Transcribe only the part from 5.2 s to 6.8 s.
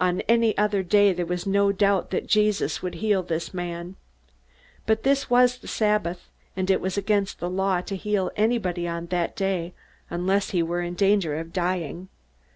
was the Sabbath, and it